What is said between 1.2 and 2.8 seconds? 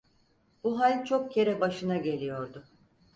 kere başına geliyordu: